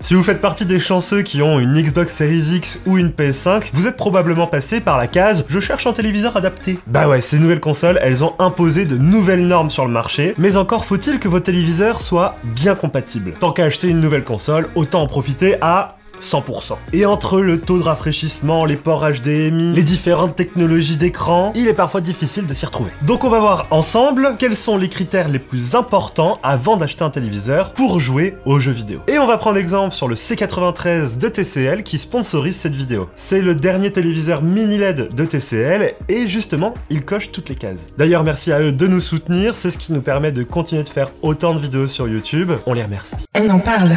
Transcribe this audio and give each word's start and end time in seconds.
Si 0.00 0.12
vous 0.12 0.22
faites 0.22 0.42
partie 0.42 0.66
des 0.66 0.80
chanceux 0.80 1.22
qui 1.22 1.40
ont 1.40 1.58
une 1.58 1.80
Xbox 1.80 2.14
Series 2.14 2.56
X 2.56 2.78
ou 2.84 2.98
une 2.98 3.08
PS5, 3.08 3.70
vous 3.72 3.86
êtes 3.86 3.96
probablement 3.96 4.48
passé 4.48 4.82
par 4.82 4.98
la 4.98 5.06
case 5.06 5.46
Je 5.48 5.60
cherche 5.60 5.86
un 5.86 5.94
téléviseur 5.94 6.36
adapté. 6.36 6.78
Bah 6.86 7.08
ouais, 7.08 7.22
ces 7.22 7.38
nouvelles 7.38 7.60
consoles, 7.60 7.98
elles 8.02 8.22
ont 8.22 8.34
imposé 8.38 8.84
de 8.84 8.98
nouvelles 8.98 9.46
normes 9.46 9.70
sur 9.70 9.86
le 9.86 9.92
marché, 9.92 10.34
mais 10.36 10.58
encore 10.58 10.84
faut-il 10.84 11.18
que 11.18 11.28
vos 11.28 11.40
téléviseurs 11.40 12.00
soient 12.00 12.36
bien 12.44 12.74
compatibles. 12.74 13.32
Tant 13.40 13.52
qu'à 13.52 13.64
acheter 13.64 13.88
une 13.88 14.00
nouvelle 14.00 14.24
console, 14.24 14.68
autant 14.74 15.00
en 15.00 15.06
profiter 15.06 15.56
à 15.62 15.96
100%. 16.24 16.76
Et 16.92 17.06
entre 17.06 17.40
le 17.40 17.60
taux 17.60 17.78
de 17.78 17.82
rafraîchissement, 17.82 18.64
les 18.64 18.76
ports 18.76 19.04
HDMI, 19.08 19.74
les 19.74 19.82
différentes 19.82 20.36
technologies 20.36 20.96
d'écran, 20.96 21.52
il 21.54 21.68
est 21.68 21.74
parfois 21.74 22.00
difficile 22.00 22.46
de 22.46 22.54
s'y 22.54 22.66
retrouver. 22.66 22.90
Donc 23.02 23.24
on 23.24 23.28
va 23.28 23.40
voir 23.40 23.66
ensemble 23.70 24.36
quels 24.38 24.56
sont 24.56 24.76
les 24.76 24.88
critères 24.88 25.28
les 25.28 25.38
plus 25.38 25.74
importants 25.74 26.38
avant 26.42 26.76
d'acheter 26.76 27.04
un 27.04 27.10
téléviseur 27.10 27.72
pour 27.72 28.00
jouer 28.00 28.36
aux 28.44 28.58
jeux 28.58 28.72
vidéo. 28.72 29.00
Et 29.08 29.18
on 29.18 29.26
va 29.26 29.36
prendre 29.36 29.58
exemple 29.58 29.94
sur 29.94 30.08
le 30.08 30.14
C93 30.14 31.18
de 31.18 31.28
TCL 31.28 31.82
qui 31.82 31.98
sponsorise 31.98 32.56
cette 32.56 32.74
vidéo. 32.74 33.08
C'est 33.16 33.42
le 33.42 33.54
dernier 33.54 33.92
téléviseur 33.92 34.42
mini 34.42 34.78
LED 34.78 35.14
de 35.14 35.24
TCL 35.24 35.94
et 36.08 36.26
justement, 36.26 36.74
il 36.90 37.04
coche 37.04 37.30
toutes 37.30 37.48
les 37.48 37.54
cases. 37.54 37.80
D'ailleurs, 37.98 38.24
merci 38.24 38.52
à 38.52 38.60
eux 38.60 38.72
de 38.72 38.86
nous 38.86 39.00
soutenir, 39.00 39.56
c'est 39.56 39.70
ce 39.70 39.78
qui 39.78 39.92
nous 39.92 40.02
permet 40.02 40.32
de 40.32 40.42
continuer 40.42 40.82
de 40.82 40.88
faire 40.88 41.10
autant 41.22 41.54
de 41.54 41.58
vidéos 41.58 41.88
sur 41.88 42.08
YouTube. 42.08 42.52
On 42.66 42.72
les 42.72 42.82
remercie. 42.82 43.14
On 43.36 43.48
en 43.50 43.60
parle. 43.60 43.90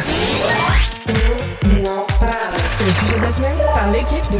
Par 3.74 3.90
l'équipe 3.92 4.24
de. 4.32 4.38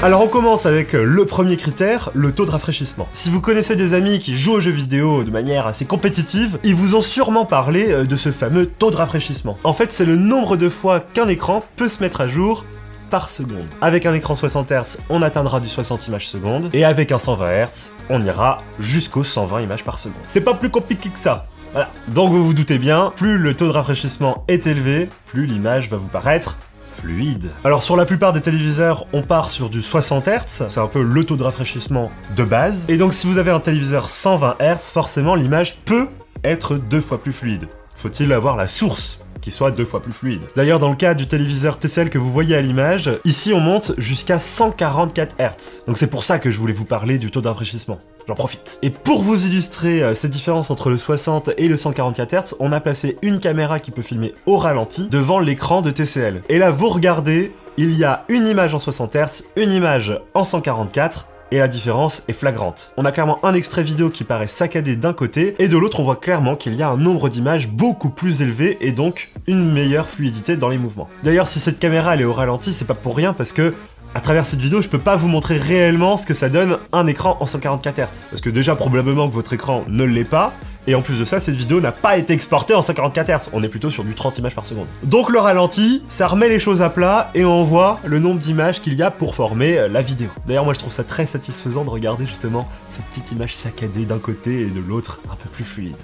Alors 0.00 0.22
on 0.22 0.28
commence 0.28 0.64
avec 0.64 0.94
euh, 0.94 1.02
le 1.02 1.24
premier 1.24 1.56
critère, 1.56 2.10
le 2.14 2.30
taux 2.30 2.44
de 2.44 2.52
rafraîchissement. 2.52 3.08
Si 3.12 3.28
vous 3.28 3.40
connaissez 3.40 3.74
des 3.74 3.92
amis 3.92 4.20
qui 4.20 4.36
jouent 4.36 4.52
aux 4.52 4.60
jeux 4.60 4.70
vidéo 4.70 5.24
de 5.24 5.32
manière 5.32 5.66
assez 5.66 5.84
compétitive, 5.84 6.60
ils 6.62 6.76
vous 6.76 6.94
ont 6.94 7.00
sûrement 7.00 7.44
parlé 7.44 7.90
euh, 7.90 8.04
de 8.04 8.14
ce 8.14 8.30
fameux 8.30 8.66
taux 8.66 8.92
de 8.92 8.96
rafraîchissement. 8.96 9.58
En 9.64 9.72
fait, 9.72 9.90
c'est 9.90 10.04
le 10.04 10.14
nombre 10.14 10.56
de 10.56 10.68
fois 10.68 11.00
qu'un 11.00 11.26
écran 11.26 11.64
peut 11.74 11.88
se 11.88 12.00
mettre 12.00 12.20
à 12.20 12.28
jour 12.28 12.64
par 13.10 13.28
seconde. 13.28 13.66
Avec 13.80 14.06
un 14.06 14.14
écran 14.14 14.36
60 14.36 14.70
Hz, 14.70 14.98
on 15.08 15.22
atteindra 15.22 15.58
du 15.58 15.68
60 15.68 16.06
images 16.06 16.28
seconde, 16.28 16.70
et 16.72 16.84
avec 16.84 17.10
un 17.10 17.18
120 17.18 17.64
Hz, 17.64 17.90
on 18.10 18.24
ira 18.24 18.62
jusqu'aux 18.78 19.24
120 19.24 19.62
images 19.62 19.82
par 19.82 19.98
seconde. 19.98 20.22
C'est 20.28 20.40
pas 20.40 20.54
plus 20.54 20.70
compliqué 20.70 21.08
que 21.08 21.18
ça. 21.18 21.46
Voilà. 21.72 21.90
Donc 22.08 22.30
vous 22.30 22.44
vous 22.44 22.54
doutez 22.54 22.78
bien, 22.78 23.12
plus 23.16 23.38
le 23.38 23.54
taux 23.54 23.66
de 23.66 23.72
rafraîchissement 23.72 24.44
est 24.48 24.66
élevé, 24.66 25.08
plus 25.26 25.46
l'image 25.46 25.90
va 25.90 25.96
vous 25.96 26.08
paraître 26.08 26.56
fluide. 26.96 27.50
Alors 27.64 27.82
sur 27.82 27.96
la 27.96 28.06
plupart 28.06 28.32
des 28.32 28.40
téléviseurs, 28.40 29.06
on 29.12 29.22
part 29.22 29.50
sur 29.50 29.68
du 29.68 29.82
60 29.82 30.26
Hz, 30.26 30.66
c'est 30.68 30.78
un 30.78 30.86
peu 30.86 31.02
le 31.02 31.24
taux 31.24 31.36
de 31.36 31.42
rafraîchissement 31.42 32.10
de 32.34 32.44
base. 32.44 32.86
Et 32.88 32.96
donc 32.96 33.12
si 33.12 33.26
vous 33.26 33.38
avez 33.38 33.50
un 33.50 33.60
téléviseur 33.60 34.08
120 34.08 34.56
Hz, 34.60 34.90
forcément 34.92 35.34
l'image 35.34 35.76
peut 35.84 36.08
être 36.44 36.76
deux 36.76 37.00
fois 37.00 37.18
plus 37.18 37.32
fluide. 37.32 37.68
Faut-il 37.96 38.32
avoir 38.32 38.56
la 38.56 38.68
source? 38.68 39.18
Qui 39.46 39.52
soit 39.52 39.70
deux 39.70 39.84
fois 39.84 40.02
plus 40.02 40.10
fluide. 40.10 40.40
D'ailleurs, 40.56 40.80
dans 40.80 40.90
le 40.90 40.96
cas 40.96 41.14
du 41.14 41.28
téléviseur 41.28 41.78
TCL 41.78 42.10
que 42.10 42.18
vous 42.18 42.32
voyez 42.32 42.56
à 42.56 42.60
l'image, 42.60 43.12
ici 43.24 43.52
on 43.54 43.60
monte 43.60 43.92
jusqu'à 43.96 44.40
144 44.40 45.36
Hz. 45.38 45.84
Donc 45.86 45.98
c'est 45.98 46.08
pour 46.08 46.24
ça 46.24 46.40
que 46.40 46.50
je 46.50 46.58
voulais 46.58 46.72
vous 46.72 46.84
parler 46.84 47.16
du 47.16 47.30
taux 47.30 47.40
de 47.40 47.46
rafraîchissement. 47.46 48.00
J'en 48.26 48.34
profite. 48.34 48.80
Et 48.82 48.90
pour 48.90 49.22
vous 49.22 49.46
illustrer 49.46 50.02
euh, 50.02 50.16
cette 50.16 50.32
différence 50.32 50.72
entre 50.72 50.90
le 50.90 50.98
60 50.98 51.50
et 51.58 51.68
le 51.68 51.76
144 51.76 52.34
Hz, 52.34 52.54
on 52.58 52.72
a 52.72 52.80
placé 52.80 53.18
une 53.22 53.38
caméra 53.38 53.78
qui 53.78 53.92
peut 53.92 54.02
filmer 54.02 54.34
au 54.46 54.58
ralenti 54.58 55.08
devant 55.10 55.38
l'écran 55.38 55.80
de 55.80 55.92
TCL. 55.92 56.42
Et 56.48 56.58
là, 56.58 56.72
vous 56.72 56.88
regardez, 56.88 57.54
il 57.76 57.96
y 57.96 58.02
a 58.02 58.24
une 58.28 58.48
image 58.48 58.74
en 58.74 58.80
60 58.80 59.14
Hz, 59.14 59.44
une 59.54 59.70
image 59.70 60.20
en 60.34 60.42
144, 60.42 61.28
et 61.50 61.58
la 61.58 61.68
différence 61.68 62.22
est 62.28 62.32
flagrante. 62.32 62.92
On 62.96 63.04
a 63.04 63.12
clairement 63.12 63.44
un 63.44 63.54
extrait 63.54 63.82
vidéo 63.82 64.10
qui 64.10 64.24
paraît 64.24 64.46
saccadé 64.46 64.96
d'un 64.96 65.12
côté, 65.12 65.54
et 65.58 65.68
de 65.68 65.76
l'autre 65.76 66.00
on 66.00 66.04
voit 66.04 66.16
clairement 66.16 66.56
qu'il 66.56 66.74
y 66.74 66.82
a 66.82 66.88
un 66.88 66.96
nombre 66.96 67.28
d'images 67.28 67.68
beaucoup 67.68 68.10
plus 68.10 68.42
élevé 68.42 68.78
et 68.80 68.92
donc 68.92 69.28
une 69.46 69.72
meilleure 69.72 70.08
fluidité 70.08 70.56
dans 70.56 70.68
les 70.68 70.78
mouvements. 70.78 71.08
D'ailleurs 71.22 71.48
si 71.48 71.60
cette 71.60 71.78
caméra 71.78 72.14
elle 72.14 72.22
est 72.22 72.24
au 72.24 72.32
ralenti, 72.32 72.72
c'est 72.72 72.84
pas 72.84 72.94
pour 72.94 73.16
rien 73.16 73.32
parce 73.32 73.52
que 73.52 73.74
à 74.16 74.20
travers 74.20 74.46
cette 74.46 74.60
vidéo, 74.60 74.80
je 74.80 74.88
peux 74.88 74.98
pas 74.98 75.14
vous 75.14 75.28
montrer 75.28 75.58
réellement 75.58 76.16
ce 76.16 76.24
que 76.24 76.32
ça 76.32 76.48
donne 76.48 76.78
un 76.94 77.06
écran 77.06 77.36
en 77.38 77.44
144 77.44 77.98
Hz. 77.98 78.28
Parce 78.30 78.40
que 78.40 78.48
déjà, 78.48 78.74
probablement 78.74 79.28
que 79.28 79.34
votre 79.34 79.52
écran 79.52 79.84
ne 79.88 80.04
l'est 80.04 80.24
pas, 80.24 80.54
et 80.86 80.94
en 80.94 81.02
plus 81.02 81.18
de 81.18 81.26
ça, 81.26 81.38
cette 81.38 81.54
vidéo 81.54 81.82
n'a 81.82 81.92
pas 81.92 82.16
été 82.16 82.32
exportée 82.32 82.72
en 82.72 82.80
144 82.80 83.28
Hz. 83.28 83.50
On 83.52 83.62
est 83.62 83.68
plutôt 83.68 83.90
sur 83.90 84.04
du 84.04 84.14
30 84.14 84.38
images 84.38 84.54
par 84.54 84.64
seconde. 84.64 84.86
Donc 85.02 85.28
le 85.28 85.38
ralenti, 85.38 86.02
ça 86.08 86.28
remet 86.28 86.48
les 86.48 86.58
choses 86.58 86.80
à 86.80 86.88
plat 86.88 87.30
et 87.34 87.44
on 87.44 87.62
voit 87.62 88.00
le 88.06 88.18
nombre 88.18 88.40
d'images 88.40 88.80
qu'il 88.80 88.94
y 88.94 89.02
a 89.02 89.10
pour 89.10 89.34
former 89.34 89.76
euh, 89.76 89.88
la 89.88 90.00
vidéo. 90.00 90.30
D'ailleurs, 90.46 90.64
moi 90.64 90.72
je 90.72 90.78
trouve 90.78 90.92
ça 90.92 91.04
très 91.04 91.26
satisfaisant 91.26 91.84
de 91.84 91.90
regarder 91.90 92.24
justement 92.24 92.66
cette 92.92 93.04
petite 93.04 93.32
image 93.32 93.54
saccadée 93.54 94.06
d'un 94.06 94.18
côté 94.18 94.62
et 94.62 94.70
de 94.70 94.80
l'autre 94.80 95.20
un 95.30 95.36
peu 95.36 95.50
plus 95.50 95.64
fluide. 95.64 95.96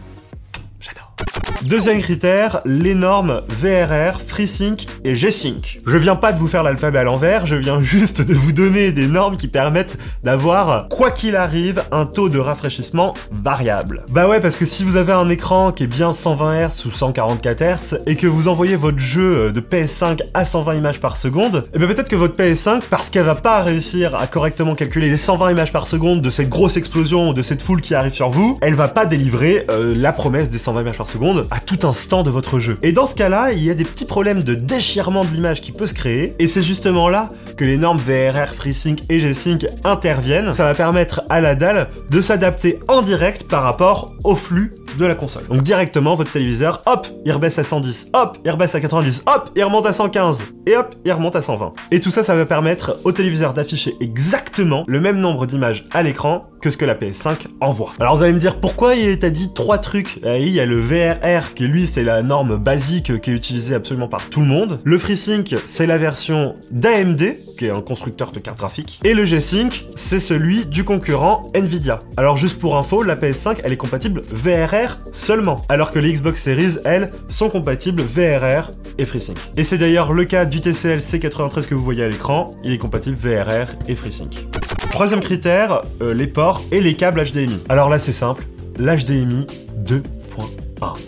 Deuxième 1.68 2.00
critère, 2.00 2.60
les 2.64 2.96
normes 2.96 3.42
VRR, 3.48 4.20
FreeSync 4.26 4.84
et 5.04 5.14
G-Sync. 5.14 5.80
Je 5.86 5.96
viens 5.96 6.16
pas 6.16 6.32
de 6.32 6.40
vous 6.40 6.48
faire 6.48 6.64
l'alphabet 6.64 6.98
à 6.98 7.04
l'envers, 7.04 7.46
je 7.46 7.54
viens 7.54 7.80
juste 7.80 8.20
de 8.20 8.34
vous 8.34 8.50
donner 8.50 8.90
des 8.90 9.06
normes 9.06 9.36
qui 9.36 9.46
permettent 9.46 9.96
d'avoir, 10.24 10.88
quoi 10.88 11.12
qu'il 11.12 11.36
arrive, 11.36 11.84
un 11.92 12.04
taux 12.04 12.28
de 12.28 12.40
rafraîchissement 12.40 13.14
variable. 13.30 14.04
Bah 14.08 14.26
ouais, 14.26 14.40
parce 14.40 14.56
que 14.56 14.64
si 14.64 14.82
vous 14.82 14.96
avez 14.96 15.12
un 15.12 15.28
écran 15.28 15.70
qui 15.70 15.84
est 15.84 15.86
bien 15.86 16.12
120 16.12 16.66
Hz 16.66 16.86
ou 16.86 16.90
144 16.90 17.62
Hz 17.62 18.00
et 18.06 18.16
que 18.16 18.26
vous 18.26 18.48
envoyez 18.48 18.74
votre 18.74 18.98
jeu 18.98 19.52
de 19.52 19.60
PS5 19.60 20.18
à 20.34 20.44
120 20.44 20.74
images 20.74 21.00
par 21.00 21.16
seconde, 21.16 21.68
et 21.72 21.78
bien 21.78 21.86
peut-être 21.86 22.08
que 22.08 22.16
votre 22.16 22.34
PS5, 22.34 22.82
parce 22.90 23.08
qu'elle 23.08 23.24
va 23.24 23.36
pas 23.36 23.62
réussir 23.62 24.16
à 24.16 24.26
correctement 24.26 24.74
calculer 24.74 25.08
les 25.08 25.16
120 25.16 25.52
images 25.52 25.72
par 25.72 25.86
seconde 25.86 26.22
de 26.22 26.30
cette 26.30 26.48
grosse 26.48 26.76
explosion 26.76 27.28
ou 27.28 27.34
de 27.34 27.42
cette 27.42 27.62
foule 27.62 27.80
qui 27.80 27.94
arrive 27.94 28.14
sur 28.14 28.30
vous, 28.30 28.58
elle 28.62 28.74
va 28.74 28.88
pas 28.88 29.06
délivrer 29.06 29.64
euh, 29.70 29.94
la 29.96 30.12
promesse 30.12 30.50
des 30.50 30.58
120 30.58 30.80
images 30.80 30.98
par 30.98 31.08
seconde 31.08 31.46
à 31.52 31.60
tout 31.60 31.86
instant 31.86 32.22
de 32.22 32.30
votre 32.30 32.58
jeu. 32.58 32.78
Et 32.82 32.92
dans 32.92 33.06
ce 33.06 33.14
cas-là, 33.14 33.52
il 33.52 33.62
y 33.62 33.70
a 33.70 33.74
des 33.74 33.84
petits 33.84 34.06
problèmes 34.06 34.42
de 34.42 34.54
déchirement 34.54 35.22
de 35.24 35.30
l'image 35.30 35.60
qui 35.60 35.70
peut 35.70 35.86
se 35.86 35.92
créer, 35.92 36.34
et 36.38 36.46
c'est 36.46 36.62
justement 36.62 37.10
là 37.10 37.28
que 37.58 37.64
les 37.64 37.76
normes 37.76 37.98
VRR, 37.98 38.48
FreeSync 38.48 39.00
et 39.10 39.20
G-Sync 39.20 39.66
interviennent. 39.84 40.54
Ça 40.54 40.64
va 40.64 40.74
permettre 40.74 41.22
à 41.28 41.42
la 41.42 41.54
dalle 41.54 41.88
de 42.10 42.22
s'adapter 42.22 42.80
en 42.88 43.02
direct 43.02 43.44
par 43.44 43.62
rapport 43.64 44.14
au 44.24 44.34
flux 44.34 44.72
de 44.96 45.06
la 45.06 45.14
console. 45.14 45.44
Donc 45.48 45.62
directement, 45.62 46.14
votre 46.14 46.32
téléviseur, 46.32 46.82
hop, 46.86 47.06
il 47.24 47.32
rebaisse 47.32 47.58
à 47.58 47.64
110, 47.64 48.08
hop, 48.12 48.38
il 48.44 48.50
rebaisse 48.50 48.74
à 48.74 48.80
90, 48.80 49.24
hop, 49.26 49.50
il 49.56 49.64
remonte 49.64 49.86
à 49.86 49.92
115, 49.92 50.44
et 50.66 50.76
hop, 50.76 50.94
il 51.04 51.12
remonte 51.12 51.36
à 51.36 51.42
120. 51.42 51.72
Et 51.90 52.00
tout 52.00 52.10
ça, 52.10 52.22
ça 52.22 52.34
va 52.34 52.46
permettre 52.46 52.98
au 53.04 53.12
téléviseur 53.12 53.52
d'afficher 53.52 53.94
exactement 54.00 54.84
le 54.86 55.00
même 55.00 55.18
nombre 55.18 55.46
d'images 55.46 55.84
à 55.92 56.02
l'écran 56.02 56.46
que 56.60 56.70
ce 56.70 56.76
que 56.76 56.84
la 56.84 56.94
PS5 56.94 57.46
envoie. 57.60 57.90
Alors 57.98 58.16
vous 58.16 58.22
allez 58.22 58.32
me 58.32 58.38
dire 58.38 58.60
pourquoi 58.60 58.94
il 58.94 59.18
t'a 59.18 59.30
dit 59.30 59.52
trois 59.52 59.78
trucs? 59.78 60.20
Eh, 60.24 60.42
Il 60.42 60.50
y 60.50 60.60
a 60.60 60.66
le 60.66 60.78
VRR 60.80 61.54
qui 61.54 61.66
lui 61.66 61.88
c'est 61.88 62.04
la 62.04 62.22
norme 62.22 62.56
basique 62.56 63.20
qui 63.20 63.30
est 63.30 63.34
utilisée 63.34 63.74
absolument 63.74 64.06
par 64.06 64.30
tout 64.30 64.40
le 64.40 64.46
monde. 64.46 64.78
Le 64.84 64.96
FreeSync 64.96 65.56
c'est 65.66 65.86
la 65.86 65.98
version 65.98 66.54
d'AMD 66.70 67.36
qui 67.58 67.66
est 67.66 67.70
un 67.70 67.80
constructeur 67.80 68.30
de 68.30 68.38
cartes 68.38 68.58
graphiques. 68.58 69.00
Et 69.02 69.12
le 69.12 69.24
G-Sync 69.24 69.86
c'est 69.96 70.20
celui 70.20 70.64
du 70.64 70.84
concurrent 70.84 71.42
Nvidia. 71.54 72.02
Alors 72.16 72.36
juste 72.36 72.60
pour 72.60 72.76
info, 72.76 73.02
la 73.02 73.16
PS5 73.16 73.56
elle 73.64 73.72
est 73.72 73.76
compatible 73.76 74.22
VRR 74.30 74.81
seulement, 75.12 75.64
alors 75.68 75.90
que 75.90 75.98
les 75.98 76.12
Xbox 76.12 76.42
Series 76.42 76.78
elles 76.84 77.10
sont 77.28 77.48
compatibles 77.48 78.02
VRR 78.02 78.70
et 78.98 79.04
FreeSync. 79.04 79.36
Et 79.56 79.64
c'est 79.64 79.78
d'ailleurs 79.78 80.12
le 80.12 80.24
cas 80.24 80.44
du 80.44 80.60
TCL 80.60 80.98
C93 80.98 81.66
que 81.66 81.74
vous 81.74 81.84
voyez 81.84 82.04
à 82.04 82.08
l'écran, 82.08 82.54
il 82.64 82.72
est 82.72 82.78
compatible 82.78 83.16
VRR 83.16 83.68
et 83.88 83.94
FreeSync. 83.94 84.46
Troisième 84.90 85.20
critère, 85.20 85.82
euh, 86.00 86.14
les 86.14 86.26
ports 86.26 86.62
et 86.70 86.80
les 86.80 86.94
câbles 86.94 87.22
HDMI. 87.22 87.60
Alors 87.68 87.88
là 87.88 87.98
c'est 87.98 88.12
simple, 88.12 88.44
l'HDMI 88.78 89.46
2.1. 89.78 90.02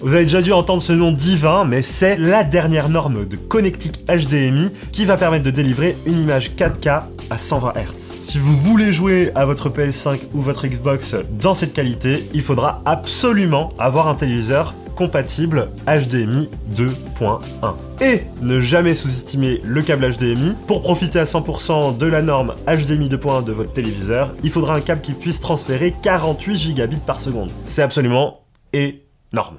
Vous 0.02 0.14
avez 0.14 0.24
déjà 0.24 0.40
dû 0.40 0.52
entendre 0.52 0.82
ce 0.82 0.92
nom 0.92 1.12
divin, 1.12 1.64
mais 1.64 1.82
c'est 1.82 2.16
la 2.16 2.44
dernière 2.44 2.88
norme 2.88 3.26
de 3.26 3.36
connectique 3.36 4.04
HDMI 4.06 4.70
qui 4.92 5.04
va 5.04 5.16
permettre 5.16 5.44
de 5.44 5.50
délivrer 5.50 5.96
une 6.06 6.20
image 6.20 6.52
4K 6.56 7.02
à 7.30 7.38
120 7.38 7.72
Hz. 7.72 8.14
Si 8.22 8.38
vous 8.38 8.56
voulez 8.56 8.92
jouer 8.92 9.32
à 9.34 9.44
votre 9.44 9.68
PS5 9.68 10.20
ou 10.34 10.42
votre 10.42 10.66
Xbox 10.66 11.16
dans 11.30 11.54
cette 11.54 11.72
qualité, 11.72 12.28
il 12.34 12.42
faudra 12.42 12.82
absolument 12.84 13.72
avoir 13.78 14.08
un 14.08 14.14
téléviseur 14.14 14.74
compatible 14.94 15.68
HDMI 15.86 16.48
2.1. 16.76 17.40
Et 18.00 18.22
ne 18.40 18.60
jamais 18.60 18.94
sous-estimer 18.94 19.60
le 19.64 19.82
câble 19.82 20.10
HDMI. 20.12 20.54
Pour 20.66 20.82
profiter 20.82 21.18
à 21.18 21.24
100% 21.24 21.96
de 21.96 22.06
la 22.06 22.22
norme 22.22 22.54
HDMI 22.66 23.08
2.1 23.08 23.44
de 23.44 23.52
votre 23.52 23.72
téléviseur, 23.72 24.34
il 24.42 24.50
faudra 24.50 24.74
un 24.74 24.80
câble 24.80 25.02
qui 25.02 25.12
puisse 25.12 25.40
transférer 25.40 25.94
48 26.02 26.56
gigabits 26.56 27.00
par 27.04 27.20
seconde. 27.20 27.50
C'est 27.66 27.82
absolument 27.82 28.40
énorme. 28.72 29.58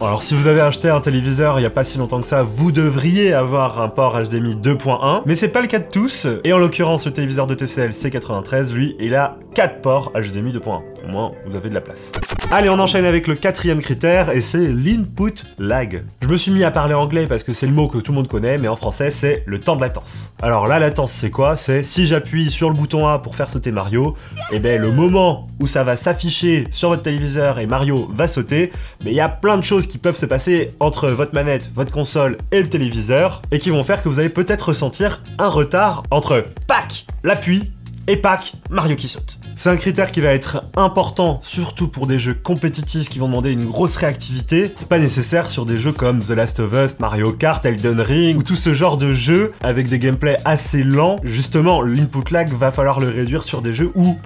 Alors 0.00 0.22
si 0.22 0.34
vous 0.34 0.48
avez 0.48 0.60
acheté 0.60 0.90
un 0.90 1.00
téléviseur 1.00 1.58
il 1.58 1.62
n'y 1.62 1.66
a 1.66 1.70
pas 1.70 1.84
si 1.84 1.98
longtemps 1.98 2.20
que 2.20 2.26
ça, 2.26 2.42
vous 2.42 2.72
devriez 2.72 3.32
avoir 3.32 3.80
un 3.80 3.88
port 3.88 4.20
HDMI 4.20 4.56
2.1, 4.56 5.22
mais 5.24 5.36
c'est 5.36 5.48
pas 5.48 5.60
le 5.60 5.66
cas 5.66 5.78
de 5.78 5.88
tous, 5.90 6.26
et 6.42 6.52
en 6.52 6.58
l'occurrence 6.58 7.06
le 7.06 7.12
téléviseur 7.12 7.46
de 7.46 7.54
TCL 7.54 7.90
C93, 7.90 8.74
lui, 8.74 8.96
il 9.00 9.14
a 9.14 9.38
4 9.54 9.80
ports 9.80 10.12
HDMI 10.14 10.52
2.1. 10.52 10.80
Au 11.04 11.08
moins, 11.08 11.32
vous 11.46 11.56
avez 11.56 11.68
de 11.68 11.74
la 11.74 11.80
place. 11.80 12.10
Allez, 12.50 12.68
on 12.68 12.78
enchaîne 12.78 13.04
avec 13.04 13.28
le 13.28 13.34
quatrième 13.34 13.80
critère, 13.80 14.30
et 14.30 14.40
c'est 14.40 14.66
l'input 14.66 15.44
lag. 15.58 16.04
Je 16.22 16.28
me 16.28 16.36
suis 16.36 16.50
mis 16.50 16.64
à 16.64 16.70
parler 16.70 16.94
anglais 16.94 17.26
parce 17.26 17.42
que 17.42 17.52
c'est 17.52 17.66
le 17.66 17.72
mot 17.72 17.88
que 17.88 17.98
tout 17.98 18.12
le 18.12 18.16
monde 18.16 18.28
connaît, 18.28 18.58
mais 18.58 18.68
en 18.68 18.76
français, 18.76 19.10
c'est 19.10 19.44
le 19.46 19.60
temps 19.60 19.76
de 19.76 19.80
latence. 19.80 20.34
Alors 20.42 20.66
la 20.66 20.78
latence, 20.78 21.12
c'est 21.12 21.30
quoi? 21.30 21.56
C'est 21.56 21.82
si 21.82 22.06
j'appuie 22.06 22.50
sur 22.50 22.68
le 22.68 22.74
bouton 22.74 23.06
A 23.06 23.20
pour 23.20 23.36
faire 23.36 23.48
sauter 23.48 23.70
Mario, 23.70 24.16
et 24.50 24.58
ben 24.58 24.80
le 24.80 24.90
moment 24.90 25.46
où 25.60 25.66
ça 25.66 25.84
va 25.84 25.96
s'afficher 25.96 26.66
sur 26.70 26.88
votre 26.88 27.02
téléviseur 27.02 27.58
et 27.58 27.66
Mario 27.66 28.08
va 28.10 28.26
sauter, 28.26 28.72
mais 29.04 29.12
il 29.12 29.16
y 29.16 29.20
a 29.20 29.28
plein 29.28 29.56
de 29.56 29.62
qui 29.86 29.98
peuvent 29.98 30.16
se 30.16 30.26
passer 30.26 30.70
entre 30.80 31.08
votre 31.08 31.34
manette, 31.34 31.70
votre 31.74 31.92
console 31.92 32.38
et 32.52 32.62
le 32.62 32.68
téléviseur, 32.68 33.42
et 33.50 33.58
qui 33.58 33.70
vont 33.70 33.82
faire 33.82 34.02
que 34.02 34.08
vous 34.08 34.18
allez 34.18 34.28
peut-être 34.28 34.68
ressentir 34.68 35.22
un 35.38 35.48
retard 35.48 36.02
entre 36.10 36.44
PAC, 36.66 37.06
l'appui, 37.22 37.70
et 38.06 38.16
PAC, 38.16 38.52
Mario 38.70 38.96
qui 38.96 39.08
saute. 39.08 39.38
C'est 39.56 39.70
un 39.70 39.76
critère 39.76 40.12
qui 40.12 40.20
va 40.20 40.34
être 40.34 40.64
important, 40.76 41.40
surtout 41.42 41.88
pour 41.88 42.06
des 42.06 42.18
jeux 42.18 42.34
compétitifs 42.34 43.08
qui 43.08 43.18
vont 43.18 43.28
demander 43.28 43.52
une 43.52 43.64
grosse 43.64 43.96
réactivité. 43.96 44.72
C'est 44.76 44.88
pas 44.88 44.98
nécessaire 44.98 45.50
sur 45.50 45.64
des 45.64 45.78
jeux 45.78 45.92
comme 45.92 46.18
The 46.18 46.30
Last 46.30 46.60
of 46.60 46.72
Us, 46.74 46.98
Mario 46.98 47.32
Kart, 47.32 47.64
Elden 47.64 48.00
Ring, 48.00 48.36
ou 48.36 48.42
tout 48.42 48.56
ce 48.56 48.74
genre 48.74 48.98
de 48.98 49.14
jeux 49.14 49.52
avec 49.62 49.88
des 49.88 49.98
gameplays 49.98 50.36
assez 50.44 50.82
lents. 50.82 51.18
Justement, 51.22 51.80
l'input 51.82 52.30
lag 52.30 52.52
va 52.52 52.70
falloir 52.72 53.00
le 53.00 53.08
réduire 53.08 53.44
sur 53.44 53.62
des 53.62 53.74
jeux 53.74 53.90
où 53.94 54.16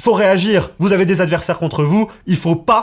faut 0.00 0.14
réagir. 0.14 0.70
Vous 0.78 0.92
avez 0.92 1.04
des 1.04 1.20
adversaires 1.20 1.58
contre 1.58 1.84
vous, 1.84 2.10
il 2.26 2.36
faut 2.36 2.56
pas 2.56 2.82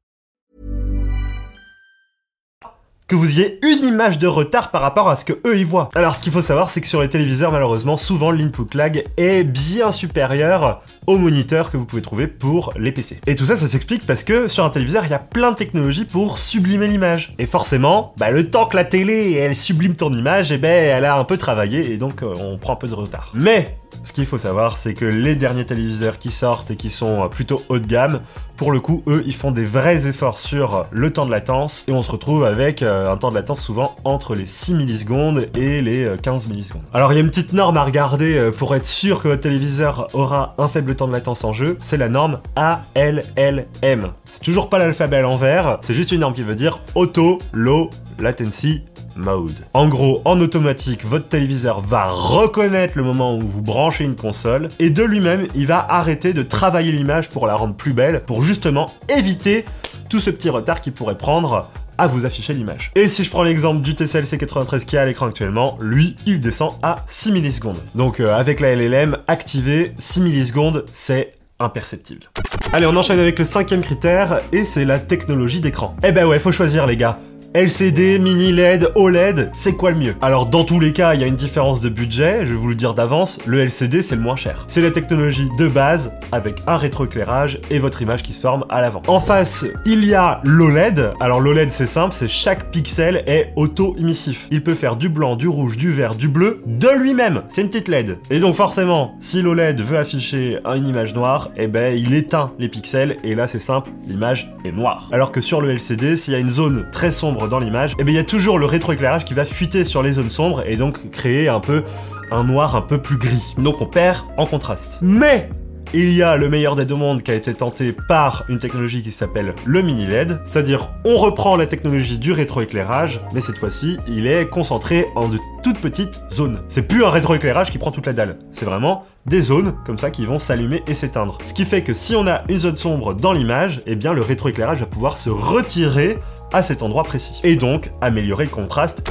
Que 3.11 3.17
vous 3.17 3.29
ayez 3.29 3.59
une 3.61 3.83
image 3.83 4.19
de 4.19 4.27
retard 4.27 4.71
par 4.71 4.81
rapport 4.81 5.09
à 5.09 5.17
ce 5.17 5.25
que 5.25 5.33
eux 5.45 5.57
y 5.57 5.65
voient. 5.65 5.89
Alors 5.95 6.15
ce 6.15 6.21
qu'il 6.21 6.31
faut 6.31 6.41
savoir 6.41 6.69
c'est 6.69 6.79
que 6.79 6.87
sur 6.87 7.01
les 7.01 7.09
téléviseurs 7.09 7.51
malheureusement 7.51 7.97
souvent 7.97 8.31
l'input 8.31 8.73
lag 8.73 9.03
est 9.17 9.43
bien 9.43 9.91
supérieur 9.91 10.81
au 11.07 11.17
moniteur 11.17 11.71
que 11.71 11.75
vous 11.75 11.83
pouvez 11.83 12.01
trouver 12.01 12.27
pour 12.27 12.71
les 12.77 12.93
PC. 12.93 13.19
Et 13.27 13.35
tout 13.35 13.45
ça 13.45 13.57
ça 13.57 13.67
s'explique 13.67 14.07
parce 14.07 14.23
que 14.23 14.47
sur 14.47 14.63
un 14.63 14.69
téléviseur 14.69 15.03
il 15.03 15.11
y 15.11 15.13
a 15.13 15.19
plein 15.19 15.51
de 15.51 15.57
technologies 15.57 16.05
pour 16.05 16.37
sublimer 16.37 16.87
l'image. 16.87 17.35
Et 17.37 17.47
forcément, 17.47 18.13
bah, 18.17 18.29
le 18.29 18.49
temps 18.49 18.65
que 18.65 18.77
la 18.77 18.85
télé 18.85 19.33
elle 19.33 19.55
sublime 19.55 19.97
ton 19.97 20.13
image, 20.13 20.53
et 20.53 20.55
eh 20.55 20.57
ben 20.57 20.71
elle 20.71 21.03
a 21.03 21.17
un 21.17 21.25
peu 21.25 21.35
travaillé 21.35 21.91
et 21.91 21.97
donc 21.97 22.23
euh, 22.23 22.33
on 22.39 22.57
prend 22.57 22.73
un 22.73 22.77
peu 22.77 22.87
de 22.87 22.95
retard. 22.95 23.33
Mais 23.33 23.75
ce 24.03 24.11
qu'il 24.13 24.25
faut 24.25 24.37
savoir, 24.37 24.77
c'est 24.77 24.93
que 24.93 25.05
les 25.05 25.35
derniers 25.35 25.65
téléviseurs 25.65 26.19
qui 26.19 26.31
sortent 26.31 26.71
et 26.71 26.75
qui 26.75 26.89
sont 26.89 27.29
plutôt 27.29 27.61
haut 27.69 27.79
de 27.79 27.85
gamme, 27.85 28.21
pour 28.61 28.71
le 28.71 28.79
coup, 28.79 29.01
eux, 29.07 29.23
ils 29.25 29.33
font 29.33 29.49
des 29.49 29.65
vrais 29.65 30.05
efforts 30.05 30.37
sur 30.37 30.85
le 30.91 31.11
temps 31.11 31.25
de 31.25 31.31
latence 31.31 31.83
et 31.87 31.91
on 31.91 32.03
se 32.03 32.11
retrouve 32.11 32.45
avec 32.45 32.83
euh, 32.83 33.11
un 33.11 33.17
temps 33.17 33.29
de 33.29 33.33
latence 33.33 33.59
souvent 33.59 33.95
entre 34.03 34.35
les 34.35 34.45
6 34.45 34.75
millisecondes 34.75 35.49
et 35.55 35.81
les 35.81 36.13
15 36.21 36.45
euh, 36.45 36.49
millisecondes. 36.49 36.83
Alors, 36.93 37.11
il 37.11 37.15
y 37.15 37.17
a 37.17 37.21
une 37.21 37.29
petite 37.29 37.53
norme 37.53 37.77
à 37.77 37.83
regarder 37.83 38.37
euh, 38.37 38.51
pour 38.51 38.75
être 38.75 38.85
sûr 38.85 39.23
que 39.23 39.29
votre 39.29 39.41
téléviseur 39.41 40.07
aura 40.13 40.53
un 40.59 40.67
faible 40.67 40.93
temps 40.93 41.07
de 41.07 41.11
latence 41.11 41.43
en 41.43 41.53
jeu, 41.53 41.79
c'est 41.83 41.97
la 41.97 42.07
norme 42.07 42.39
ALLM. 42.55 44.11
C'est 44.25 44.43
toujours 44.43 44.69
pas 44.69 44.77
l'alphabet 44.77 45.17
à 45.17 45.21
l'envers, 45.21 45.79
c'est 45.81 45.95
juste 45.95 46.11
une 46.11 46.19
norme 46.19 46.33
qui 46.33 46.43
veut 46.43 46.53
dire 46.53 46.81
Auto 46.93 47.39
Low 47.53 47.89
Latency 48.19 48.83
Mode. 49.15 49.65
En 49.73 49.87
gros, 49.87 50.21
en 50.25 50.39
automatique, 50.39 51.05
votre 51.05 51.27
téléviseur 51.27 51.79
va 51.81 52.07
reconnaître 52.07 52.97
le 52.97 53.03
moment 53.03 53.35
où 53.35 53.41
vous 53.41 53.61
branchez 53.61 54.03
une 54.03 54.15
console 54.15 54.69
et 54.79 54.89
de 54.89 55.03
lui-même, 55.03 55.47
il 55.55 55.67
va 55.67 55.85
arrêter 55.89 56.33
de 56.33 56.43
travailler 56.43 56.91
l'image 56.91 57.29
pour 57.29 57.47
la 57.47 57.55
rendre 57.55 57.75
plus 57.75 57.93
belle, 57.93 58.21
pour 58.25 58.43
justement 58.43 58.87
éviter 59.09 59.65
tout 60.09 60.19
ce 60.19 60.29
petit 60.29 60.49
retard 60.49 60.81
qu'il 60.81 60.93
pourrait 60.93 61.17
prendre 61.17 61.69
à 61.97 62.07
vous 62.07 62.25
afficher 62.25 62.53
l'image. 62.53 62.91
Et 62.95 63.07
si 63.07 63.23
je 63.23 63.29
prends 63.29 63.43
l'exemple 63.43 63.81
du 63.81 63.95
TCL 63.95 64.23
C93 64.23 64.85
qui 64.85 64.95
est 64.95 64.99
à 64.99 65.05
l'écran 65.05 65.27
actuellement, 65.27 65.77
lui, 65.81 66.15
il 66.25 66.39
descend 66.39 66.73
à 66.81 67.03
6 67.07 67.31
millisecondes. 67.31 67.83
Donc 67.95 68.19
euh, 68.19 68.33
avec 68.33 68.59
la 68.59 68.75
LLM 68.75 69.17
activée, 69.27 69.93
6 69.99 70.21
millisecondes, 70.21 70.85
c'est 70.93 71.33
imperceptible. 71.59 72.29
Allez, 72.73 72.87
on 72.87 72.95
enchaîne 72.95 73.19
avec 73.19 73.37
le 73.37 73.45
cinquième 73.45 73.81
critère, 73.81 74.39
et 74.51 74.65
c'est 74.65 74.85
la 74.85 74.99
technologie 74.99 75.61
d'écran. 75.61 75.95
Eh 76.03 76.11
ben 76.11 76.25
ouais, 76.25 76.39
faut 76.39 76.51
choisir 76.51 76.87
les 76.87 76.97
gars. 76.97 77.19
LCD, 77.53 78.17
mini 78.17 78.53
LED, 78.53 78.93
OLED, 78.95 79.49
c'est 79.51 79.73
quoi 79.73 79.91
le 79.91 79.97
mieux? 79.97 80.15
Alors 80.21 80.45
dans 80.45 80.63
tous 80.63 80.79
les 80.79 80.93
cas, 80.93 81.15
il 81.15 81.19
y 81.19 81.23
a 81.25 81.27
une 81.27 81.35
différence 81.35 81.81
de 81.81 81.89
budget, 81.89 82.45
je 82.45 82.51
vais 82.53 82.57
vous 82.57 82.69
le 82.69 82.75
dire 82.75 82.93
d'avance, 82.93 83.39
le 83.45 83.59
LCD 83.59 84.03
c'est 84.03 84.15
le 84.15 84.21
moins 84.21 84.37
cher. 84.37 84.63
C'est 84.69 84.79
la 84.79 84.89
technologie 84.89 85.49
de 85.57 85.67
base 85.67 86.13
avec 86.31 86.61
un 86.65 86.77
rétroéclairage 86.77 87.59
et 87.69 87.79
votre 87.79 88.01
image 88.01 88.23
qui 88.23 88.31
se 88.31 88.39
forme 88.39 88.63
à 88.69 88.79
l'avant. 88.79 89.01
En 89.09 89.19
face, 89.19 89.65
il 89.85 90.05
y 90.05 90.13
a 90.13 90.39
l'OLED. 90.45 91.11
Alors 91.19 91.41
l'OLED 91.41 91.71
c'est 91.71 91.87
simple, 91.87 92.15
c'est 92.15 92.29
chaque 92.29 92.71
pixel 92.71 93.21
est 93.27 93.51
auto-émissif. 93.57 94.47
Il 94.49 94.63
peut 94.63 94.73
faire 94.73 94.95
du 94.95 95.09
blanc, 95.09 95.35
du 95.35 95.49
rouge, 95.49 95.75
du 95.75 95.91
vert, 95.91 96.15
du 96.15 96.29
bleu 96.29 96.63
de 96.65 96.87
lui-même. 96.87 97.41
C'est 97.49 97.63
une 97.63 97.67
petite 97.67 97.89
LED. 97.89 98.17
Et 98.29 98.39
donc 98.39 98.55
forcément, 98.55 99.17
si 99.19 99.41
l'OLED 99.41 99.81
veut 99.81 99.97
afficher 99.97 100.59
une 100.63 100.87
image 100.87 101.13
noire, 101.13 101.49
eh 101.57 101.67
ben 101.67 101.97
il 101.97 102.13
éteint 102.13 102.53
les 102.59 102.69
pixels 102.69 103.17
et 103.25 103.35
là 103.35 103.47
c'est 103.47 103.59
simple, 103.59 103.89
l'image 104.07 104.49
est 104.63 104.71
noire. 104.71 105.09
Alors 105.11 105.33
que 105.33 105.41
sur 105.41 105.59
le 105.59 105.71
LCD, 105.71 106.15
s'il 106.15 106.31
y 106.31 106.37
a 106.37 106.39
une 106.39 106.49
zone 106.49 106.85
très 106.93 107.11
sombre 107.11 107.40
dans 107.47 107.59
l'image, 107.59 107.91
et 107.91 107.95
eh 107.99 108.03
bien 108.03 108.13
il 108.13 108.17
y 108.17 108.19
a 108.19 108.23
toujours 108.23 108.57
le 108.57 108.65
rétroéclairage 108.65 109.25
qui 109.25 109.33
va 109.33 109.45
fuiter 109.45 109.85
sur 109.85 110.03
les 110.03 110.13
zones 110.13 110.29
sombres 110.29 110.63
et 110.65 110.75
donc 110.75 111.09
créer 111.11 111.47
un 111.47 111.59
peu 111.59 111.83
un 112.31 112.43
noir 112.43 112.75
un 112.75 112.81
peu 112.81 112.99
plus 112.99 113.17
gris. 113.17 113.53
Donc 113.57 113.81
on 113.81 113.85
perd 113.85 114.25
en 114.37 114.45
contraste. 114.45 114.99
Mais 115.01 115.49
il 115.93 116.13
y 116.13 116.23
a 116.23 116.37
le 116.37 116.47
meilleur 116.47 116.77
des 116.77 116.85
deux 116.85 116.95
mondes 116.95 117.21
qui 117.21 117.31
a 117.31 117.35
été 117.35 117.53
tenté 117.53 117.91
par 117.91 118.45
une 118.47 118.59
technologie 118.59 119.01
qui 119.01 119.11
s'appelle 119.11 119.53
le 119.65 119.81
mini 119.81 120.05
LED, 120.05 120.39
c'est-à-dire 120.45 120.89
on 121.03 121.17
reprend 121.17 121.57
la 121.57 121.65
technologie 121.65 122.17
du 122.17 122.31
rétroéclairage, 122.31 123.19
mais 123.33 123.41
cette 123.41 123.59
fois-ci 123.59 123.97
il 124.07 124.25
est 124.25 124.47
concentré 124.49 125.05
en 125.15 125.27
de 125.27 125.37
toutes 125.63 125.79
petites 125.79 126.21
zones. 126.33 126.61
C'est 126.69 126.83
plus 126.83 127.03
un 127.03 127.09
rétroéclairage 127.09 127.71
qui 127.71 127.77
prend 127.77 127.91
toute 127.91 128.05
la 128.05 128.13
dalle, 128.13 128.39
c'est 128.51 128.63
vraiment 128.63 129.03
des 129.25 129.41
zones 129.41 129.73
comme 129.85 129.97
ça 129.97 130.11
qui 130.11 130.25
vont 130.25 130.39
s'allumer 130.39 130.81
et 130.87 130.93
s'éteindre. 130.93 131.37
Ce 131.45 131.53
qui 131.53 131.65
fait 131.65 131.83
que 131.83 131.93
si 131.93 132.15
on 132.15 132.25
a 132.25 132.43
une 132.47 132.59
zone 132.59 132.77
sombre 132.77 133.13
dans 133.13 133.33
l'image, 133.33 133.81
eh 133.85 133.95
bien 133.95 134.13
le 134.13 134.21
rétroéclairage 134.21 134.79
va 134.79 134.85
pouvoir 134.85 135.17
se 135.17 135.29
retirer 135.29 136.19
à 136.53 136.63
cet 136.63 136.83
endroit 136.83 137.03
précis. 137.03 137.39
Et 137.43 137.55
donc 137.55 137.91
améliorer 138.01 138.45
le 138.45 138.49
contraste. 138.49 139.03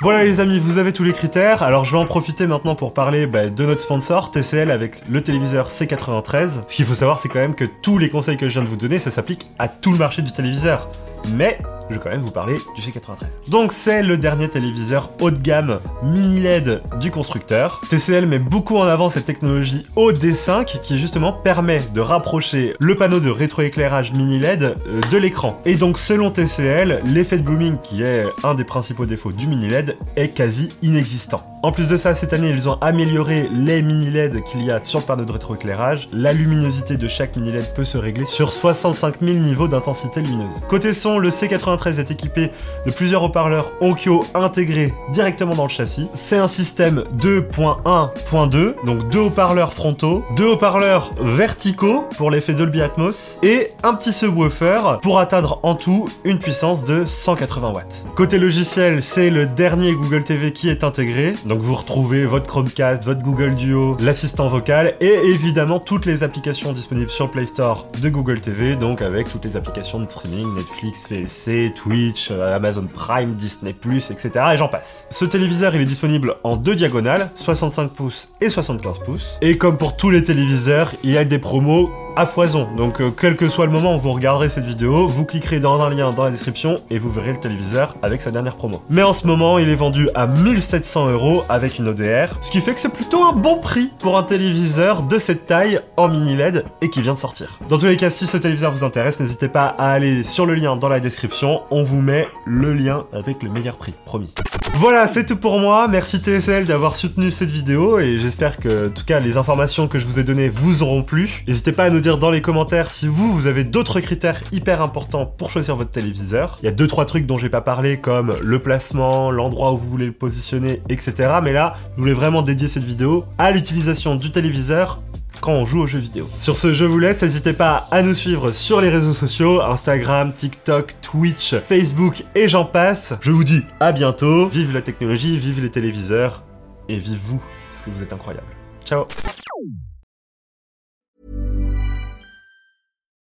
Voilà 0.00 0.22
les 0.22 0.38
amis, 0.38 0.60
vous 0.60 0.78
avez 0.78 0.92
tous 0.92 1.02
les 1.02 1.12
critères. 1.12 1.62
Alors 1.62 1.84
je 1.84 1.92
vais 1.92 1.98
en 1.98 2.06
profiter 2.06 2.46
maintenant 2.46 2.76
pour 2.76 2.94
parler 2.94 3.26
bah, 3.26 3.50
de 3.50 3.66
notre 3.66 3.80
sponsor 3.80 4.30
TCL 4.30 4.70
avec 4.70 5.02
le 5.08 5.22
téléviseur 5.22 5.68
C93. 5.68 6.62
Ce 6.68 6.76
qu'il 6.76 6.84
faut 6.84 6.94
savoir 6.94 7.18
c'est 7.18 7.28
quand 7.28 7.40
même 7.40 7.56
que 7.56 7.64
tous 7.82 7.98
les 7.98 8.08
conseils 8.08 8.36
que 8.36 8.48
je 8.48 8.54
viens 8.54 8.62
de 8.62 8.68
vous 8.68 8.76
donner, 8.76 8.98
ça 8.98 9.10
s'applique 9.10 9.48
à 9.58 9.66
tout 9.66 9.92
le 9.92 9.98
marché 9.98 10.22
du 10.22 10.32
téléviseur. 10.32 10.88
Mais 11.32 11.58
je 11.88 11.94
vais 11.94 12.00
quand 12.00 12.10
même 12.10 12.20
vous 12.20 12.30
parler 12.30 12.58
du 12.74 12.82
C93. 12.82 13.48
Donc 13.48 13.72
c'est 13.72 14.02
le 14.02 14.16
dernier 14.18 14.48
téléviseur 14.48 15.10
haut 15.20 15.30
de 15.30 15.38
gamme 15.38 15.80
mini 16.02 16.40
LED 16.40 16.82
du 17.00 17.10
constructeur. 17.10 17.80
TCL 17.88 18.26
met 18.26 18.38
beaucoup 18.38 18.76
en 18.76 18.84
avant 18.84 19.08
cette 19.08 19.24
technologie 19.24 19.86
OD5 19.96 20.80
qui 20.80 20.98
justement 20.98 21.32
permet 21.32 21.82
de 21.94 22.00
rapprocher 22.00 22.74
le 22.78 22.94
panneau 22.94 23.20
de 23.20 23.30
rétroéclairage 23.30 24.12
mini 24.12 24.38
LED 24.38 24.62
euh, 24.62 25.00
de 25.10 25.16
l'écran. 25.16 25.60
Et 25.64 25.76
donc 25.76 25.98
selon 25.98 26.30
TCL, 26.30 27.02
l'effet 27.04 27.38
de 27.38 27.42
blooming 27.42 27.76
qui 27.82 28.02
est 28.02 28.24
un 28.44 28.54
des 28.54 28.64
principaux 28.64 29.06
défauts 29.06 29.32
du 29.32 29.46
mini 29.46 29.68
LED 29.68 29.96
est 30.16 30.28
quasi 30.28 30.68
inexistant. 30.82 31.40
En 31.62 31.72
plus 31.72 31.88
de 31.88 31.96
ça, 31.96 32.14
cette 32.14 32.32
année, 32.32 32.50
ils 32.50 32.68
ont 32.68 32.78
amélioré 32.80 33.48
les 33.52 33.82
mini 33.82 34.10
LED 34.10 34.44
qu'il 34.44 34.62
y 34.62 34.70
a 34.70 34.82
sur 34.84 35.00
le 35.00 35.04
panneau 35.04 35.24
de 35.24 35.32
rétroéclairage. 35.32 36.08
La 36.12 36.32
luminosité 36.32 36.96
de 36.96 37.08
chaque 37.08 37.36
mini 37.36 37.50
LED 37.50 37.74
peut 37.74 37.84
se 37.84 37.98
régler 37.98 38.26
sur 38.26 38.52
65 38.52 39.16
000 39.20 39.38
niveaux 39.38 39.66
d'intensité 39.66 40.20
lumineuse. 40.20 40.54
Côté 40.68 40.94
son, 40.94 41.18
le 41.18 41.30
C93 41.30 41.77
est 41.86 42.10
équipé 42.10 42.50
de 42.86 42.90
plusieurs 42.90 43.22
haut-parleurs 43.22 43.72
Onkyo 43.80 44.24
intégrés 44.34 44.92
directement 45.12 45.54
dans 45.54 45.64
le 45.64 45.70
châssis. 45.70 46.08
C'est 46.12 46.36
un 46.36 46.48
système 46.48 47.04
2.1.2, 47.18 48.84
donc 48.84 49.08
deux 49.10 49.20
haut-parleurs 49.20 49.72
frontaux, 49.72 50.24
deux 50.36 50.46
haut-parleurs 50.46 51.12
verticaux 51.20 52.06
pour 52.16 52.30
l'effet 52.30 52.52
Dolby 52.52 52.82
Atmos 52.82 53.38
et 53.42 53.72
un 53.82 53.94
petit 53.94 54.12
subwoofer 54.12 54.98
pour 55.02 55.18
atteindre 55.18 55.60
en 55.62 55.74
tout 55.74 56.08
une 56.24 56.38
puissance 56.38 56.84
de 56.84 57.04
180 57.04 57.72
watts. 57.72 58.06
Côté 58.16 58.38
logiciel, 58.38 59.02
c'est 59.02 59.30
le 59.30 59.46
dernier 59.46 59.92
Google 59.92 60.24
TV 60.24 60.52
qui 60.52 60.68
est 60.68 60.84
intégré. 60.84 61.34
Donc 61.44 61.60
vous 61.60 61.74
retrouvez 61.74 62.26
votre 62.26 62.46
Chromecast, 62.46 63.04
votre 63.04 63.22
Google 63.22 63.54
Duo, 63.54 63.96
l'assistant 64.00 64.48
vocal 64.48 64.96
et 65.00 65.14
évidemment 65.24 65.78
toutes 65.78 66.06
les 66.06 66.22
applications 66.22 66.72
disponibles 66.72 67.10
sur 67.10 67.30
Play 67.30 67.46
Store 67.46 67.86
de 68.00 68.08
Google 68.08 68.40
TV, 68.40 68.76
donc 68.76 69.02
avec 69.02 69.28
toutes 69.28 69.44
les 69.44 69.56
applications 69.56 70.00
de 70.00 70.10
streaming, 70.10 70.54
Netflix, 70.54 71.08
VLC, 71.10 71.67
Twitch, 71.72 72.28
euh, 72.30 72.56
Amazon 72.56 72.86
Prime, 72.92 73.34
Disney+, 73.34 73.70
etc. 73.70 74.30
et 74.52 74.56
j'en 74.56 74.68
passe. 74.68 75.06
Ce 75.10 75.24
téléviseur, 75.24 75.74
il 75.74 75.80
est 75.80 75.86
disponible 75.86 76.36
en 76.44 76.56
deux 76.56 76.74
diagonales, 76.74 77.30
65 77.36 77.88
pouces 77.92 78.28
et 78.40 78.48
75 78.48 78.98
pouces. 79.00 79.38
Et 79.40 79.58
comme 79.58 79.78
pour 79.78 79.96
tous 79.96 80.10
les 80.10 80.22
téléviseurs, 80.22 80.92
il 81.04 81.10
y 81.10 81.18
a 81.18 81.24
des 81.24 81.38
promos 81.38 81.90
à 82.18 82.26
foison. 82.26 82.66
Donc 82.76 83.00
euh, 83.00 83.10
quel 83.10 83.36
que 83.36 83.48
soit 83.48 83.66
le 83.66 83.70
moment 83.70 83.94
où 83.94 84.00
vous 84.00 84.10
regarderez 84.10 84.48
cette 84.48 84.64
vidéo, 84.64 85.06
vous 85.06 85.24
cliquerez 85.24 85.60
dans 85.60 85.80
un 85.80 85.88
lien 85.88 86.10
dans 86.10 86.24
la 86.24 86.32
description 86.32 86.74
et 86.90 86.98
vous 86.98 87.10
verrez 87.10 87.32
le 87.32 87.38
téléviseur 87.38 87.94
avec 88.02 88.20
sa 88.20 88.32
dernière 88.32 88.56
promo. 88.56 88.82
Mais 88.90 89.04
en 89.04 89.12
ce 89.12 89.24
moment, 89.24 89.58
il 89.58 89.68
est 89.68 89.76
vendu 89.76 90.08
à 90.16 90.26
1700 90.26 91.10
euros 91.10 91.44
avec 91.48 91.78
une 91.78 91.86
ODR, 91.86 92.36
ce 92.42 92.50
qui 92.50 92.60
fait 92.60 92.74
que 92.74 92.80
c'est 92.80 92.88
plutôt 92.88 93.22
un 93.24 93.32
bon 93.32 93.60
prix 93.60 93.92
pour 94.00 94.18
un 94.18 94.24
téléviseur 94.24 95.04
de 95.04 95.16
cette 95.18 95.46
taille 95.46 95.80
en 95.96 96.08
mini 96.08 96.34
LED 96.34 96.64
et 96.82 96.90
qui 96.90 97.02
vient 97.02 97.14
de 97.14 97.18
sortir. 97.18 97.60
Dans 97.68 97.78
tous 97.78 97.86
les 97.86 97.96
cas, 97.96 98.10
si 98.10 98.26
ce 98.26 98.36
téléviseur 98.36 98.72
vous 98.72 98.82
intéresse, 98.82 99.20
n'hésitez 99.20 99.48
pas 99.48 99.66
à 99.78 99.92
aller 99.92 100.24
sur 100.24 100.44
le 100.44 100.54
lien 100.54 100.74
dans 100.74 100.88
la 100.88 100.98
description. 100.98 101.62
On 101.70 101.84
vous 101.84 102.00
met 102.00 102.26
le 102.46 102.74
lien 102.74 103.04
avec 103.12 103.44
le 103.44 103.50
meilleur 103.50 103.76
prix, 103.76 103.94
promis. 104.04 104.34
Voilà, 104.74 105.08
c'est 105.08 105.24
tout 105.24 105.36
pour 105.36 105.58
moi. 105.58 105.88
Merci 105.88 106.18
TSL 106.18 106.64
d'avoir 106.64 106.94
soutenu 106.94 107.30
cette 107.30 107.48
vidéo 107.48 107.98
et 107.98 108.18
j'espère 108.18 108.58
que, 108.58 108.88
en 108.88 108.90
tout 108.90 109.04
cas, 109.04 109.18
les 109.18 109.36
informations 109.36 109.88
que 109.88 109.98
je 109.98 110.06
vous 110.06 110.18
ai 110.18 110.24
données 110.24 110.48
vous 110.48 110.82
auront 110.82 111.02
plu. 111.02 111.42
N'hésitez 111.48 111.72
pas 111.72 111.84
à 111.84 111.90
nous 111.90 112.00
dire 112.00 112.16
dans 112.16 112.30
les 112.30 112.40
commentaires 112.40 112.90
si 112.90 113.08
vous, 113.08 113.32
vous 113.32 113.46
avez 113.46 113.64
d'autres 113.64 114.00
critères 114.00 114.40
hyper 114.52 114.80
importants 114.80 115.26
pour 115.26 115.50
choisir 115.50 115.76
votre 115.76 115.90
téléviseur. 115.90 116.56
Il 116.62 116.66
y 116.66 116.68
a 116.68 116.72
deux 116.72 116.86
trois 116.86 117.06
trucs 117.06 117.26
dont 117.26 117.36
j'ai 117.36 117.48
pas 117.48 117.60
parlé 117.60 117.98
comme 117.98 118.36
le 118.40 118.58
placement, 118.60 119.30
l'endroit 119.30 119.72
où 119.72 119.78
vous 119.78 119.88
voulez 119.88 120.06
le 120.06 120.12
positionner, 120.12 120.80
etc. 120.88 121.40
Mais 121.42 121.52
là, 121.52 121.74
je 121.96 122.02
voulais 122.02 122.14
vraiment 122.14 122.42
dédier 122.42 122.68
cette 122.68 122.84
vidéo 122.84 123.24
à 123.36 123.50
l'utilisation 123.50 124.14
du 124.14 124.30
téléviseur 124.30 125.02
quand 125.40 125.52
on 125.52 125.64
joue 125.64 125.80
aux 125.80 125.86
jeux 125.86 125.98
vidéo. 125.98 126.28
Sur 126.40 126.56
ce, 126.56 126.72
je 126.72 126.84
vous 126.84 126.98
laisse, 126.98 127.22
n'hésitez 127.22 127.52
pas 127.52 127.86
à 127.90 128.02
nous 128.02 128.14
suivre 128.14 128.52
sur 128.52 128.80
les 128.80 128.88
réseaux 128.88 129.14
sociaux, 129.14 129.60
Instagram, 129.60 130.32
TikTok, 130.32 130.94
Twitch, 131.02 131.56
Facebook 131.60 132.24
et 132.34 132.48
j'en 132.48 132.64
passe. 132.64 133.14
Je 133.20 133.30
vous 133.30 133.44
dis 133.44 133.62
à 133.80 133.92
bientôt, 133.92 134.48
vive 134.48 134.72
la 134.72 134.82
technologie, 134.82 135.38
vive 135.38 135.60
les 135.60 135.70
téléviseurs 135.70 136.44
et 136.88 136.98
vive 136.98 137.20
vous, 137.22 137.42
parce 137.70 137.82
que 137.82 137.90
vous 137.90 138.02
êtes 138.02 138.12
incroyables. 138.12 138.46
Ciao 138.84 139.06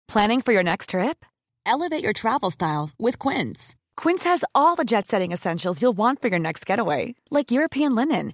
Planning 0.07 0.41
for 0.41 0.51
your 0.51 0.63
next 0.63 0.89
trip? 0.89 1.25
Elevate 1.65 2.03
your 2.03 2.13
travel 2.13 2.51
style 2.51 2.89
with 2.99 3.17
Quince. 3.17 3.75
Quince 3.95 4.25
has 4.25 4.43
all 4.53 4.75
the 4.75 4.83
jet 4.83 5.07
setting 5.07 5.31
essentials 5.31 5.81
you'll 5.81 5.95
want 5.95 6.21
for 6.21 6.27
your 6.27 6.39
next 6.39 6.65
getaway, 6.65 7.15
like 7.29 7.51
European 7.51 7.95
linen, 7.95 8.33